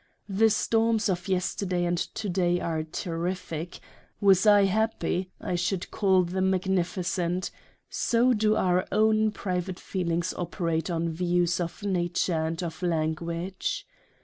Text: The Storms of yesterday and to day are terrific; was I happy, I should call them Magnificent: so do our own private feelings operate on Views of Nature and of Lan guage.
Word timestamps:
The 0.29 0.49
Storms 0.49 1.09
of 1.09 1.27
yesterday 1.27 1.85
and 1.85 1.99
to 1.99 2.27
day 2.27 2.59
are 2.59 2.81
terrific; 2.81 3.79
was 4.19 4.47
I 4.47 4.63
happy, 4.65 5.29
I 5.39 5.53
should 5.53 5.91
call 5.91 6.23
them 6.23 6.49
Magnificent: 6.49 7.51
so 7.87 8.33
do 8.33 8.55
our 8.55 8.87
own 8.91 9.31
private 9.31 9.79
feelings 9.79 10.33
operate 10.35 10.89
on 10.89 11.09
Views 11.11 11.59
of 11.59 11.83
Nature 11.83 12.47
and 12.47 12.63
of 12.63 12.81
Lan 12.81 13.13
guage. 13.13 13.85